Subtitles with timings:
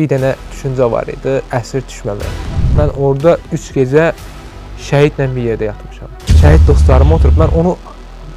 [0.00, 2.36] bir dənə düşüncə var idi, əsir düşməmək.
[2.78, 4.06] Mən orada 3 gecə
[4.86, 6.14] şəhidlə bir yerdə yatmışam.
[6.40, 7.74] Şəhid dostlarım oturub mən onu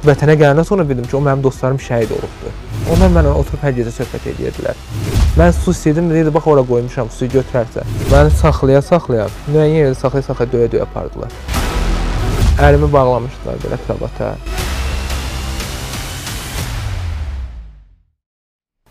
[0.04, 2.52] vətənə gələndən sonra bildim ki, o mənim dostlarım şəhid olubdu.
[2.92, 4.84] Onlar mənlə oturub hər gecə söhbət edirdilər.
[5.38, 7.86] Mən su istəyirdim, deyirdi bax ora qoymuşam, suyu götürərsə.
[8.12, 11.32] Məni saxlaya saxlaya, müəyyən yerdə saxlaya saxlaya döyə döyə apardılar.
[12.68, 14.34] Əlimi bağlamışdılar belə krabata.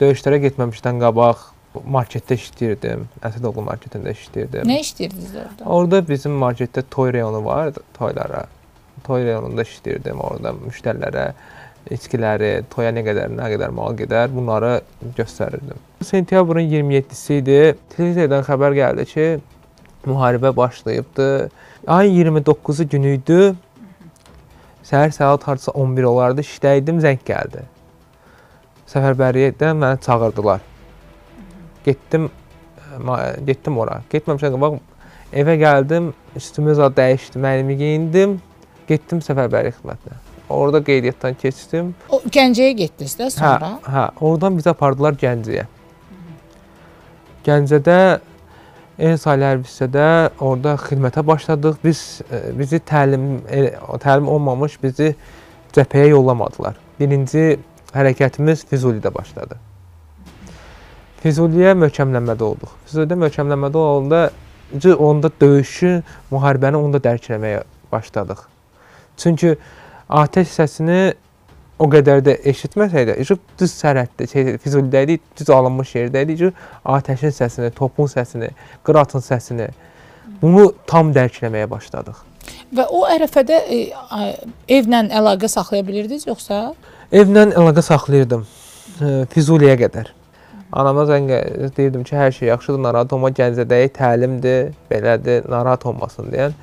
[0.01, 1.51] Döyüşlərə getməmişdən qabaq
[1.81, 3.07] marketdə işləyirdim.
[3.25, 4.67] Əsədoğlu marketində işləyirdim.
[4.69, 5.65] Nə işləyirdiniz orada?
[5.65, 8.45] Orada bizim marketdə toy reyonu var, toylara.
[9.07, 10.21] Toy reyonunda işləyirdim.
[10.23, 11.27] Orada müştərilərə
[11.91, 14.77] içkiləri, toya nə qədər, nə qədər mal gedər, bunları
[15.17, 15.81] göstərirdim.
[16.03, 17.59] Sentyabrın 27-si idi.
[17.95, 19.27] Televizordan xəbər gəldi ki,
[20.07, 21.29] müharibə başlayıbdı.
[21.87, 23.39] Ayın 29-u günü idi.
[24.83, 26.43] Səhər saat hardasa 11 olardı.
[26.43, 27.63] İşdə idim, zəng gəldi.
[28.93, 30.72] Səfərbərlikdən məni çağırdılar.
[31.85, 32.29] Getdim
[33.47, 34.01] getdim ora.
[34.11, 34.75] Getməmişdən qabaq
[35.33, 38.35] evə gəldim, üstümü zad dəyişdim, əlimi geyindim,
[38.87, 40.19] getdim səfərbərlik xidmətinə.
[40.53, 41.93] Orada qeydiyyatdan keçdim.
[42.13, 43.71] O Gəncəyə getdiniz də Hə, sonra?
[43.87, 45.65] hə, oradan bizi apardılar Gəncəyə.
[47.47, 47.97] Gəncədə
[49.03, 50.05] en saylı hərbi hissədə
[50.39, 51.79] orada xidmətə başladıq.
[51.83, 53.63] Biz e, bizi təlim e,
[54.03, 55.15] təlim olmamış bizi
[55.73, 56.77] cəbhəyə yollamadılar.
[56.99, 57.57] Birinci
[57.95, 59.57] hərəkətimiz Füzulidə başladı.
[61.23, 62.71] Füzuliyə möhkəmlənmədə olduq.
[62.87, 64.23] Füzulidə möhkəmlənmədə olanda
[64.97, 68.41] onda döyüşü, müharibəni onda dərk etməyə başladıq.
[69.17, 69.53] Çünki
[70.09, 71.13] atəş səsini
[71.79, 76.49] o qədər də eşitməsəydə, işıq düz sərhəddə, şey, Füzulidə idi, düz alınmış yerdə idi ki,
[76.85, 78.49] atəşin səsini, topun səsini,
[78.83, 79.69] qıratın səsini
[80.41, 82.19] bunu tam dərk etməyə başladıq.
[82.75, 83.79] Və o ərəfədə e,
[84.79, 86.73] evlə əlaqə saxlaya bilirdiniz yoxsa?
[87.15, 90.11] Evlə əlaqə saxlayırdım e, Füzuliyə qədər.
[90.73, 96.31] Anama zəng ə- deyirdim ki, hər şey yaxşıdır, narahat olma, Gəncədəyi təlimdir, belədir, narahat olmasın
[96.33, 96.55] deyən.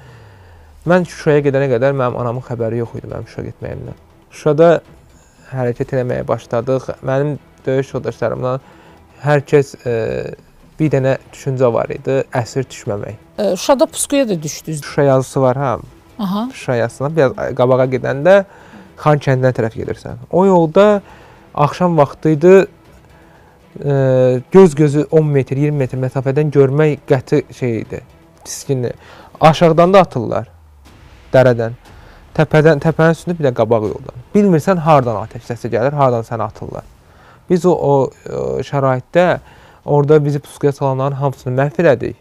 [0.91, 3.98] Mən Şuşaya gedənə qədər mənim anamın xəbəri yox idi mənim Şuşa getməyimdən.
[4.33, 4.70] Şuşada
[5.52, 6.89] hərəkət etməyə başladıq.
[7.07, 7.36] Mənim
[7.67, 8.61] döyüş yoldaşlarımdan
[9.24, 9.95] hər kəs e,
[10.80, 13.14] bir dənə düşüncə var idi, əsir düşməmək.
[13.39, 14.83] E, Şuşada puskuya da düşdünüz.
[14.83, 15.73] Şuşa yazısı var, hə.
[16.18, 16.48] Aha.
[16.55, 18.45] Şuşa yazısına biraz qabağa gedəndə
[19.01, 20.18] Xan kəndinə tərəf gedirsən.
[20.30, 21.01] O yolda
[21.55, 22.67] axşam vaxtı idi.
[24.53, 28.01] Göz gözü 10 metr, 20 metr məsafədən görmək qəti şey idi.
[28.45, 28.92] Tiskinli.
[29.41, 30.48] Aşağıdan da atırlar.
[31.33, 31.77] Dərədən.
[32.35, 34.25] Təpədən, təpənin üstündə bir də qabaq yoldan.
[34.35, 36.85] Bilmirsən hardan atəş səsi gəlir, hardan səni atırlar.
[37.51, 37.95] Biz o, o,
[38.31, 39.39] o şəraitdə
[39.85, 42.19] orada bizi pusuya salanların hamısını məhv elədik.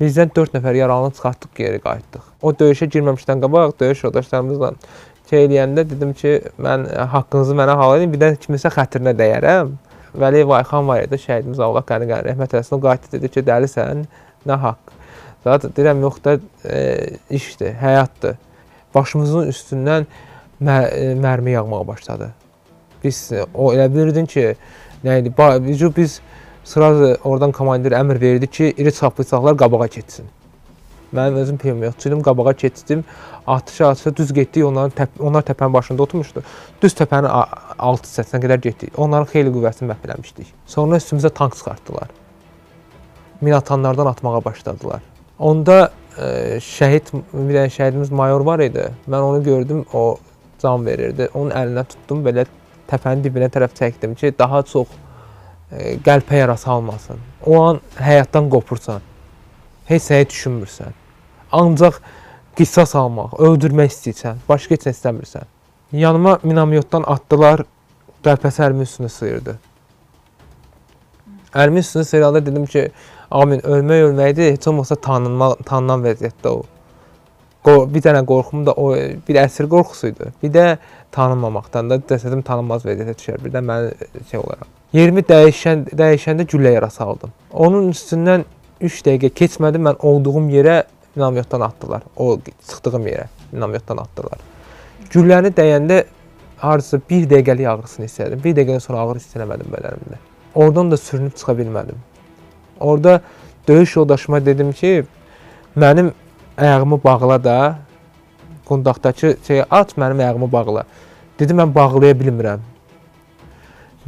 [0.00, 2.24] Bizdən 4 nəfər yaralını çıxartdıq, geri qayıtdıq.
[2.42, 4.72] O döyüşə girməmişdən qabaq döyüş yoldaşlarımızla
[5.30, 9.74] şey eləyəndə dedim ki, mən haqqınızı mənə hal edin, bir də kiminsə xətrinə dəyərəm.
[10.16, 12.76] Vəli Vayxan var idi, şəhidimiz Allah qəni qəni rəhmət eləsin.
[12.76, 14.04] O qayıtdı dedi ki, dəlisən,
[14.48, 14.94] nə haqq.
[15.44, 16.80] Zaten deyirəm yox da e,
[17.30, 18.38] işdir, həyatdır.
[18.94, 20.08] Başımızın üstündən
[20.64, 22.32] mə e, mərmi yağmağa başladı.
[23.04, 24.54] Biz e, o elə bilirdin ki,
[25.04, 25.34] nə idi?
[25.68, 26.20] Biz biz
[26.64, 26.90] sıra
[27.24, 30.26] oradan komandir əmr verdi ki, iri çaplı silahlar qabağa keçsin.
[31.12, 33.04] Mənim özüm pulemyotçuydum, qabağa keçdim.
[33.46, 36.42] Atışa atışa düz getdik, onların təp onlar təpənin başında oturmuşdu.
[36.82, 37.30] Düz təpənin
[37.78, 38.98] altı hissəsinə qədər getdik.
[38.98, 40.52] Onların xeyli qüvvəsini məhv eləmişdik.
[40.66, 42.12] Sonra üstümüzə tank çıxartdılar.
[43.40, 45.02] Minatanlardan atmağa başladılar.
[45.38, 48.88] Onda e, şəhid bir dənə şəhidimiz mayor var idi.
[49.08, 50.18] Mən onu gördüm, o
[50.62, 51.28] can verirdi.
[51.34, 52.44] Onun əlinə tutdum, belə
[52.90, 54.88] təpənin dibinə tərəf çəkdim ki, daha çox
[55.72, 57.22] e, qəlpə yarası almasın.
[57.46, 59.00] O an həyatdan qopursan.
[59.88, 60.96] Heç nəyi düşünmürsən.
[61.52, 62.00] Ancaq
[62.58, 65.46] qisas almaq, öldürmək istəyirsən, başqa heç nə istəmirsən.
[65.96, 67.62] Yanıma minamyotdan atdılar,
[68.24, 69.54] qəlpəsi əlimin üstünə sıyırdı.
[71.54, 72.90] Əlimin üstünə sıyıranda dedim ki,
[73.30, 76.66] amin, ölmək ölməkdir, heç olmasa tanınma, tanınan vəziyyətdə o.
[77.64, 78.90] Qor bir dənə qorxum da o
[79.28, 80.28] bir əsir qorxusu idi.
[80.42, 80.66] Bir də
[81.16, 83.40] tanınmamaqdan da cəsədim tanınmaz vəziyyətə düşər.
[83.44, 83.88] Bir də mən
[84.30, 84.68] şey olaraq.
[84.92, 87.32] Yerimi dəyişən dəyişəndə güllə yarası aldım.
[87.52, 88.44] Onun üstündən
[88.80, 90.82] 3 dəqiqə keçmədi, mən olduğum yerə
[91.16, 92.02] minamyotdan atdılar.
[92.16, 92.38] O
[92.68, 94.38] çıxdığım yerə minamyotdan atdılar.
[95.12, 96.04] Gülləni dəyəndə
[96.62, 98.40] hardasa 1 dəqiqəlik ağrısını hiss etdim.
[98.44, 100.20] 1 dəqiqədən sonra ağrı hiss eləmədim bədənimdə.
[100.54, 101.98] Oradan da sürünüb çıxa bilmədim.
[102.80, 103.20] Orada
[103.68, 105.04] döyüş yoldaşıma dedim ki,
[105.76, 106.12] mənim
[106.58, 107.58] ayağımı bağla da
[108.68, 110.84] qundaqdakı şeyə at, mənim ayağımı bağla.
[111.38, 112.60] Dedi mən bağlaya bilmirəm.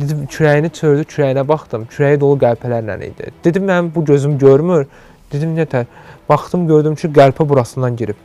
[0.01, 1.85] Dedim kürəyini çördü, kürəyinə baxdım.
[1.93, 3.33] Kürəyi dolu qəlpələrlə idi.
[3.45, 4.87] Dedim mənim bu gözüm görmür.
[5.33, 5.89] Dedim nətər?
[6.29, 8.17] Baxdım gördüm ki, qəlpə burasından girib.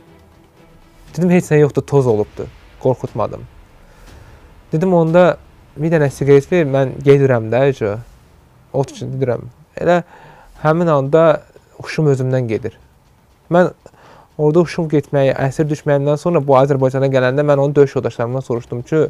[1.16, 2.46] Dedim heç nə yoxdur, toz olubdu.
[2.80, 3.44] Qorxutmadım.
[4.72, 5.36] Dedim onda
[5.76, 7.92] bir dənə siqaret ver, mən gedirəm də, əcə.
[8.72, 9.44] Ot üçün gedirəm.
[9.76, 10.00] Elə
[10.62, 11.26] həmin anda
[11.82, 12.78] huşum özümdən gedir.
[13.52, 13.70] Mən
[14.38, 19.06] orada huşum getməyi, əsir düşməyimdən sonra bu Azərbaycana gələndə mən onun döyüş yoldaşlarımdan soruşdum ki,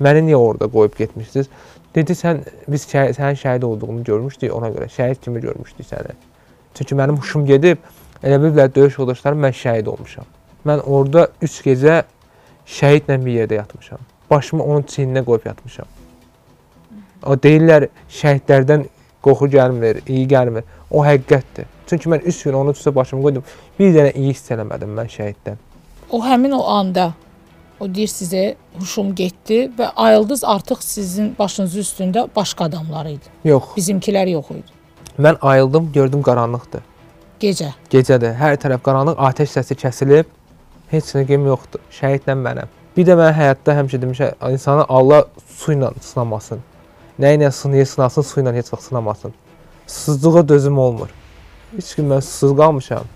[0.00, 1.48] məni niyə orada qoyub getmisiniz?
[1.94, 6.16] Dedi sən biz şəhid, sənin şəhid olduğunu görmüşdük, ona görə şəhid kimi görmüşdük səni.
[6.74, 7.78] Çünki mənim huşum gedib,
[8.22, 10.24] elə biliblər döyüş yoldaşlarım mən şəhid olmuşam.
[10.66, 12.02] Mən orada 3 gecə
[12.66, 13.98] şəhidlə bir yerdə yatmışam.
[14.30, 15.86] Başımı onun çiyninə qoyub yatmışam.
[17.26, 17.88] O deyirlər
[18.20, 18.84] şəhidlərdən
[19.24, 20.66] qoxu gəlmir, iyi gəlmir.
[20.90, 21.66] O həqiqətdir.
[21.88, 23.46] Çünki mən 3 gün onun üstə başımı qoydum.
[23.78, 25.56] Bir dənə iyi hiss eləmədim mən şəhiddən.
[26.10, 27.12] O həmin o anda
[27.80, 28.42] o deyir sizə
[28.78, 33.32] huşum getdi və ayıldınız artıq sizin başınızın üstündə başqa adamlar idi.
[33.44, 33.74] Yox.
[33.76, 34.78] Bizimkilər yox idi.
[35.18, 36.82] Mən ayıldım, gördüm qaranlıqdır.
[37.40, 37.72] Gecə.
[37.90, 38.34] Gecədir.
[38.38, 40.30] Hər tərəf qaranlıq, atəş səsi kəsilib.
[40.90, 41.82] Heç nə kim yoxdur.
[41.94, 42.70] Şəhidlə mənəm.
[42.96, 45.26] Bir də mən həyatda həmişə demişəm, insanı Allah
[45.58, 46.62] su ilə sınamasın.
[47.18, 49.34] Nə ilə sınayır, sınasın, su ilə heç vaxt sınamasın.
[49.86, 51.10] Susuzluğa dözüm olmur.
[51.76, 53.06] Heç gün mən susuz qalmışam.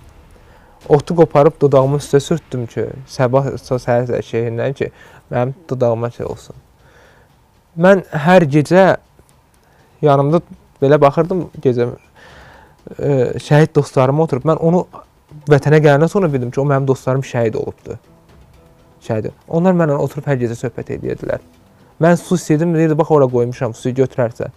[0.88, 4.90] Otu qoparıb dodağımın üstə sürtdüm ki, sabah səhər şehrindən ki,
[5.30, 6.56] mənim dodağıma şey olsun.
[7.78, 8.96] Mən hər gecə
[10.02, 10.42] yanımda
[10.82, 11.86] belə baxırdım gecə
[12.98, 14.82] e, şəhid dostlarıma oturub mən onu
[15.48, 17.98] vətənə gələndən sonra bildim ki, o mənim dostlarım şəhid olubdu.
[19.06, 19.30] Şəhid.
[19.48, 21.40] Onlar mənlə oturub hər gecə söhbət edirdilər.
[22.02, 24.50] Mən su istədim, deyirdi bax ora qoymuşam, suyu götürərsən.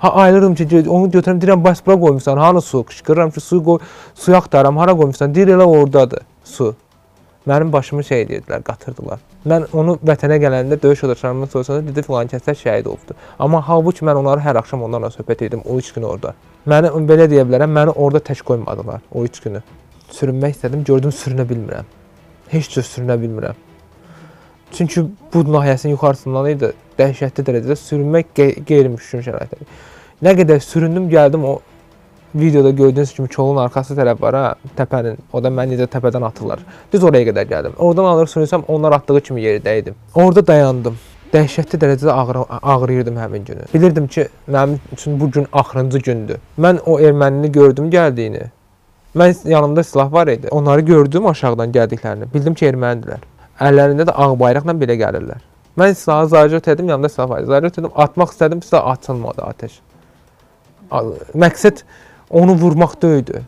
[0.00, 2.84] Ha ayılırdım ki, onu götürəm, deyirəm bəs bura qoymusan, hanı su?
[2.88, 3.78] Qışqırıram ki, suyu qoy,
[4.14, 5.34] suyu axtarıram, hara qoymusan?
[5.34, 6.74] Deyir elə ordadır su.
[7.48, 9.20] Mənim başımı şey edirdilər, qatırdılar.
[9.48, 13.16] Mən onu vətənə gələndə döyüş yoldaşlarımdan soruşanda dedi filan kəslər şəhid olubdu.
[13.38, 16.34] Amma halbuki mən onları hər axşam onlarla söhbət edirdim o 3 gün orada.
[16.66, 19.62] Məni belə deyə bilərəm, məni orada tək qoymadılar o 3 günü.
[20.16, 21.88] Sürünmək istədim, gördüm sürünə bilmirəm.
[22.48, 23.56] Heç cür sürünə bilmirəm.
[24.72, 25.04] Çünki
[25.34, 26.72] bu nahiyəsinin yuxarısından idi.
[27.00, 29.68] Dəhşətli dərəcədə sürünmək qey- qeyri-mümkün şəraitdə.
[30.22, 31.60] Nə qədər süründüm, gəldim o
[32.34, 35.16] videoda gördüyünüz kimi kolun arxası tərəf var ha, təpənin.
[35.32, 36.60] O da məni necə təpədən atırlar.
[36.92, 37.78] Düz oraya qədər gəldim.
[37.78, 39.96] Oradan alır sürünsəm onlar atdığı kimi yerdə idim.
[40.14, 40.98] Orada dayandım.
[41.32, 43.66] Dəhşətli dərəcədə ağrı, ağrıyırdım həmin günü.
[43.74, 46.40] Bilirdim ki, mənim üçün bu gün axırıncı gündür.
[46.58, 48.48] Mən o ermənini gördüm gəldiyini.
[49.16, 50.48] Mən yanımda silah var idi.
[50.50, 52.34] Onları gördüm aşağıdan gəldiklərini.
[52.34, 53.22] Bildim ki, ermənidilər.
[53.60, 55.49] Əllərində də ağ bayraqla belə gəlirlər.
[55.78, 57.42] Mən silahı zarjot etdim, yanımda silah var.
[57.42, 59.78] Zarjot etdim, atmaq istədim, silah açılmadı atəş.
[61.34, 61.82] Məqsəd
[62.30, 63.42] onu vurmaq deyildi.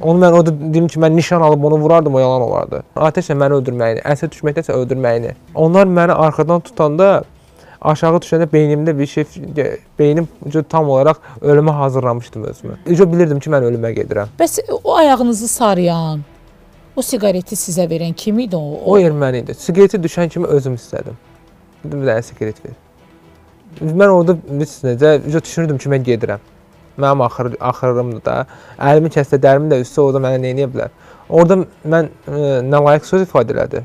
[0.00, 2.82] Onu mən orada dedim ki, mən nişan alıb onu vurardım, o yalan olardı.
[2.96, 5.34] Atəşlə məni öldürməyini, əsir düşməkdənsə öldürməyini.
[5.54, 7.22] Onlar məni arxadan tutanda
[7.80, 9.24] aşağı düşəndə beynimdə bir şey
[9.98, 10.28] beynim
[10.68, 12.76] tam olaraq ölümə hazırlamışdım özümü.
[12.90, 14.34] Ucu bilirdim ki, mən ölümə gedirəm.
[14.38, 16.22] Bəs o ayağınızı sarayan,
[16.96, 18.78] o siqareti sizə verən kim idi o?
[18.84, 19.54] O erməni idi.
[19.54, 21.18] Siqareti düşən kimi özüm istədim.
[21.92, 22.78] Bir dənə siqaret ver.
[23.80, 26.46] Mən orada necə ucu düşünürdüm ki, mən gedirəm.
[26.98, 28.38] Mənim axır axırımdır da.
[28.90, 30.96] Əlimi kəssə, dərimi də üstə orada mənə nə edə bilər?
[31.28, 33.84] Orada mən e, nalayiq söz ifadə elədi.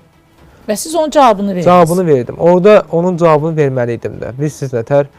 [0.67, 1.65] Və siz onun cavabını verdiniz.
[1.65, 2.35] Cavabını verdim.
[2.39, 4.31] Orada onun cavabını verməli idim də.
[4.37, 5.09] Bilirsiniz nətər?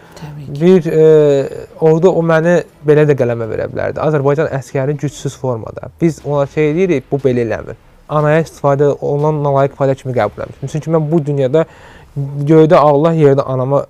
[0.60, 1.48] Bir e,
[1.80, 2.54] orada o məni
[2.86, 4.00] belə də qələmə verə bilərdi.
[4.00, 5.90] Azərbaycan əskəri gücsüz formada.
[6.00, 7.76] Biz ona şey deyirik, bu belə eləmir.
[8.08, 10.72] Anaya istifadə olunan nalayiq fayda kimi qəbul etmişəm.
[10.72, 11.66] Çünki mən bu dünyada
[12.16, 13.84] göydə Allah, yerdə anama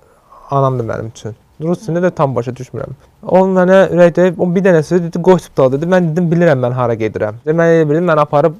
[0.51, 1.35] anamdır mənim üçün.
[1.61, 2.95] Rus dilində də tam başa düşmürəm.
[3.23, 5.87] O mənə ürəkdə o bir dənə söz dedi, hospital dedi.
[5.87, 7.39] Mən dedim bilirəm mən hara gedirəm.
[7.45, 8.57] Dedim mən elə bilirəm mən aparıb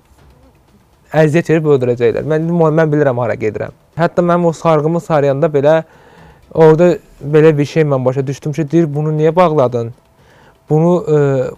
[1.24, 2.24] əziyyət verib öldürəcəklər.
[2.24, 3.75] Mən dedim mən bilirəm hara gedirəm.
[4.00, 5.75] Hətta mənim o sarğımı sarıyanda belə
[6.54, 6.96] orada
[7.36, 9.94] belə bir şey mən başa düşdüm ki, deyir bunu niyə bağladın?
[10.70, 11.16] Bunu e,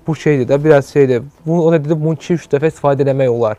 [0.08, 1.24] bu şeydir də biraz şeydir.
[1.46, 3.58] Bunu o da dedi bunu 2-3 dəfə istifadə etmək olar.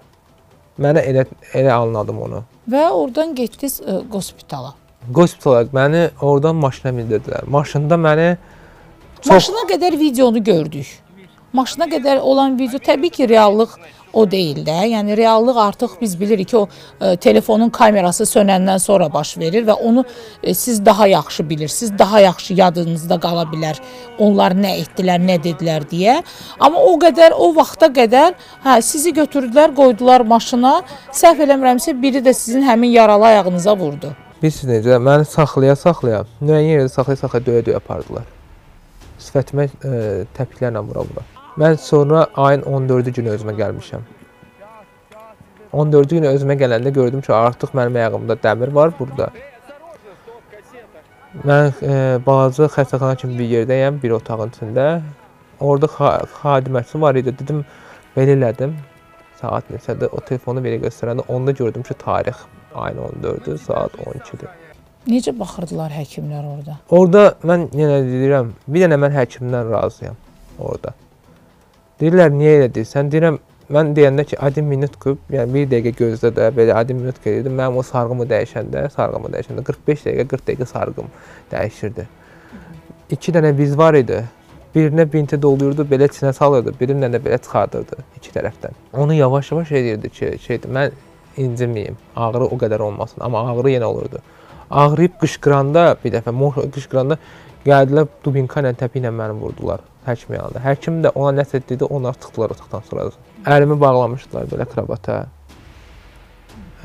[0.79, 1.25] Mənə elə
[1.59, 2.45] elə anladım onu.
[2.71, 4.75] Və oradan getdiniz ə, hospitala.
[5.15, 7.49] Hospitala məni oradan maşına mindirdilər.
[7.51, 8.29] Maşında məni
[9.21, 10.87] çox Maşına qədər videonu gördük.
[11.53, 13.75] Maşına qədər olan video təbii ki, reallıq
[14.13, 14.77] o deyil də.
[14.93, 16.69] Yəni reallıq artıq biz bilirik ki, o
[17.01, 20.05] e, telefonun kamerası sönəndən sonra baş verir və onu
[20.43, 23.81] e, siz daha yaxşı bilirsiniz, daha yaxşı yadınızda qala bilər.
[24.19, 26.21] Onlar nə etdilər, nə dedilər deyə.
[26.61, 28.35] Amma o qədər o vaxta qədər
[28.65, 30.81] hə sizi götürdülər, qoydular maşına.
[31.13, 34.15] Səhv eləmirəmsə biri də sizin həmin yaralı ayağınıza vurdu.
[34.43, 35.01] Bilirsiniz necə?
[35.03, 38.29] Məni saxlaya saxlaya, müəyyən yerdə saxlaya saxlaya döyə döyə apardılar.
[39.19, 39.99] Sifətimə e,
[40.39, 41.27] təpiklərlə vura vura.
[41.59, 44.03] Mən sonra ayın 14-cü günü özümə gəlmişəm.
[45.73, 49.31] 14-cü günü özümə gələndə gördüm ki, artıq mənim ayağımda dəmir var burada.
[51.45, 51.97] Mən e,
[52.27, 54.85] balaca xəstəxana kimi bir yerdəyəm, bir otağın içində.
[55.61, 57.35] Orada xa xadiməçi var idi.
[57.41, 57.65] Dedim,
[58.17, 58.77] belə elədim.
[59.41, 60.15] Saat neçədir?
[60.15, 64.55] O telefonu belə göstərəndə onda gördüm ki, tarix ayın 14-dür, saat 12-dir.
[65.11, 66.79] Necə baxırdılar həkimlər orada?
[66.91, 70.17] Orada mən yenə deyirəm, bir dənə mən həkimdən razıyam.
[70.59, 70.95] orada.
[71.99, 73.09] Deyirlər niyə elə deyirsən?
[73.11, 73.37] Deyirəm
[73.75, 77.51] mən deyəndə ki, adim minut kub, yəni 1 dəqiqə gözlə də belə adim minut gedirdi.
[77.51, 81.09] Mənim o sarğımı dəyişəndə, sarğımı dəyişəndə 45 dəqiqə, 40 dəqiqə sarğım
[81.51, 82.07] dəyişirdi.
[83.17, 84.21] 2 dənə biz var idi.
[84.77, 88.79] Birinə binti doldurdu, belə içinə salırdı, birindən də belə çıxardırdı iki tərəfdən.
[88.95, 90.95] Onu yavaş-yavaş edirdi ki, şeydir, mən
[91.41, 94.23] inciməyim, ağrı o qədər olmasın, amma ağrı yenə olurdu.
[94.71, 96.37] Ağrıyıb qışqıranda bir dəfə
[96.77, 97.19] qışqıranda
[97.67, 100.63] gəldilər dubinka ilə təpi ilə məni vurdular həkim yanında.
[100.65, 103.11] Həkim də ona nəsə dedi, onlar çıxdılar otaqdan sonra.
[103.47, 105.21] Əlimi bağlamışdılar belə kravata.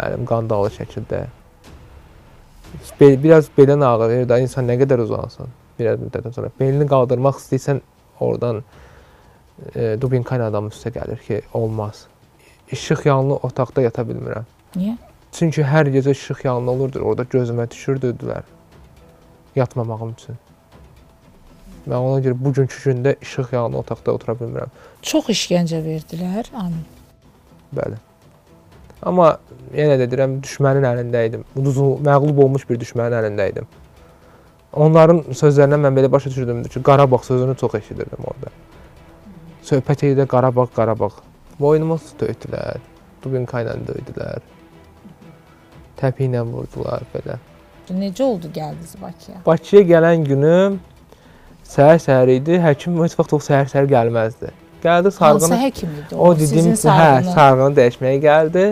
[0.03, 1.25] Əlim qandalı şəkildə.
[2.99, 6.49] Bel, biraz belin ağrıyır da insan nə qədər uzansın biraz müddətdən sonra.
[6.59, 7.81] Belini qaldırmaq istəyirsən
[8.19, 8.61] oradan
[9.75, 12.05] e, dubinka ilə adam üstə gəlir ki, olmaz.
[12.71, 14.47] İşıq yanılı otaqda yata bilmirəm.
[14.75, 14.97] Niyə?
[15.33, 18.43] Çünki hər gecə işıq yanılı olurdu, orada gözümə düşürdülər.
[19.55, 20.37] Yatmamağım üçün.
[21.83, 24.71] Mən ona görə bugünkü gündə işıq yanılı otaqda otura bilmirəm.
[25.03, 26.47] Çox işgəncə verdilər.
[26.55, 26.85] Amin.
[27.75, 27.97] Bəli.
[29.03, 29.33] Amma
[29.75, 31.43] yenə də deyirəm, düşmənin əlində idim.
[31.59, 33.67] Uduzul, məğlub olmuş bir düşmənin əlində idim.
[34.73, 38.53] Onların sözlərindən mən belə başa düşürdüm ki, Qarabağ sözünü çox eşidirdim orada.
[39.63, 41.11] Söhbət edirdi Qarabağ, Qarabağ.
[41.59, 42.79] Boynuma su tökdülər,
[43.23, 44.39] dubinka ilə döydülər.
[45.99, 47.37] Təpi ilə vurdular belə.
[47.91, 49.43] Necə oldu gəldiniz Bakıya?
[49.45, 50.79] Bakıya gələn günüm
[51.73, 52.57] səhər-səhər idi.
[52.61, 54.51] Həkim heç vaxt o səhər-səhər gəlməzdi.
[54.83, 56.33] Gəldi Hansı sarğını həkim idi o?
[56.39, 57.75] dediyim hə, sarğını.
[57.77, 58.65] dəyişməyə gəldi.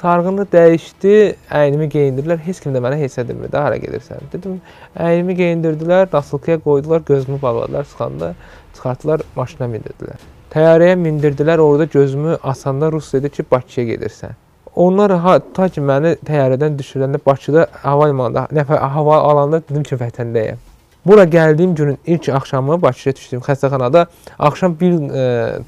[0.00, 1.14] Sarğını dəyişdi,
[1.60, 2.38] əynimi geyindirdilər.
[2.44, 3.56] Heç kim də mənə heç nə demirdi.
[3.56, 4.30] Hara gedirsən?
[4.32, 4.60] Dedim,
[4.96, 8.30] əynimi geyindirdilər, daslıqaya qoydular, gözümü bağladılar, çıxanda
[8.74, 10.22] çıxartdılar, maşına mindirdilər.
[10.54, 14.38] Təyyarəyə mindirdilər, orada gözümü asanda Rus dedi ki, Bakıya gedirsən.
[14.74, 15.14] Onlar
[15.54, 20.69] ta ki məni təyyarədən düşürəndə Bakıda hava limanında nəfər hava alanda dedim ki, vətəndəyəm.
[21.06, 24.06] Bura gəldiyim günün ilk axşamı Bakıya düşdüm xəstəxanada.
[24.38, 25.58] Axşam bir e,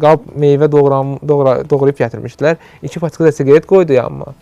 [0.00, 2.56] qab meyvə doğram, doğra, doğrayıb gətirmişdilər.
[2.82, 4.34] 2 paçka da siqaret qoydu yanıma.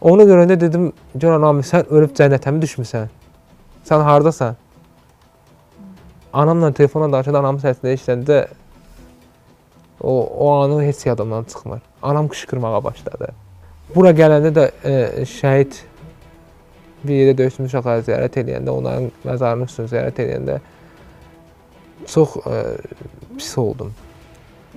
[0.00, 3.06] Onu görəndə dedim, "Can anam, sən ölüb cənnətə mi düşmüsən?
[3.84, 4.56] Sən hardasan?"
[6.32, 8.46] Anamla telefonla danışanda anamın səsini eşidəndə
[10.02, 11.80] o o anı heç yadımdan çıxmır.
[12.02, 13.28] Anam qışqırmağa başladı.
[13.94, 15.72] Bura gələndə də e, şəhid
[17.04, 20.58] bir yerdə döyüşmüş uşaqları ziyarət edəndə, onların məzarının üstünü ziyarət edəndə
[22.06, 22.62] çox e,
[23.38, 23.92] pis oldum.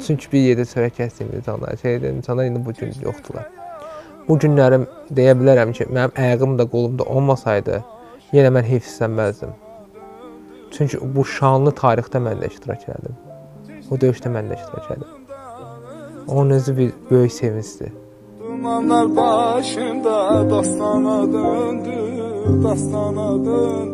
[0.06, 3.50] Çünki bir yerdə çörək kəsdiyim insanlar, şey edən insanlar indi bu gün yoxdular.
[4.28, 7.82] Bu günlərim deyə bilərəm ki, mənim ayağım da, qolum da olmasaydı,
[8.34, 9.52] yenə mən heyfsizlənməzdim.
[10.74, 13.20] Çünki bu şanlı tarixdə mən də iştirak elədim.
[13.92, 15.20] O döyüşdə mən də iştirak elədim.
[16.28, 17.92] Onun özü bir böyük sevincdir.
[18.54, 21.98] Dumanlar başında dastana döndü,
[22.64, 23.93] dastana döndü.